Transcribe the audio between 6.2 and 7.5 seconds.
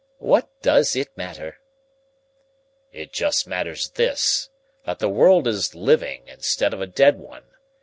instead of a dead one.